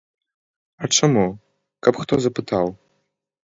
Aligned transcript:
А 0.83 0.89
чаму, 0.99 1.27
каб 1.89 2.01
хто 2.01 2.13
запытаў? 2.29 2.67